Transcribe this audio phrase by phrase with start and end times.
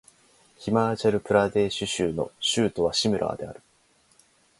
[0.57, 3.61] ヒマーチャル・プラデーシュ州の州都はシムラーである